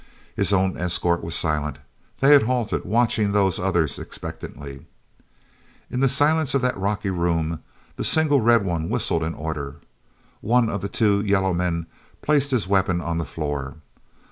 [0.35, 1.77] His own escort was silent;
[2.21, 4.87] they had halted, watching those others expectantly.
[5.91, 7.59] n the silence of that rocky room
[7.97, 9.75] the single red one whistled an order.
[10.41, 11.85] One of the two yellow men
[12.23, 13.75] placed his weapon on the floor.